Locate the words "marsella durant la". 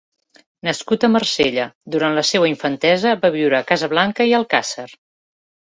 1.15-2.25